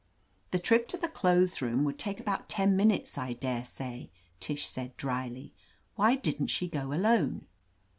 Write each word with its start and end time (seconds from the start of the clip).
"The 0.49 0.57
trip 0.57 0.87
to 0.87 0.97
the 0.97 1.07
clothes 1.07 1.61
room 1.61 1.83
would 1.83 1.99
take 1.99 2.19
about 2.19 2.49
ten 2.49 2.75
minutes, 2.75 3.19
I 3.19 3.33
daresay," 3.33 4.09
Tish 4.39 4.65
said 4.65 4.97
dryly. 4.97 5.53
"Why 5.95 6.15
didn't 6.15 6.47
she 6.47 6.67
go 6.67 6.91
alone?" 6.91 7.45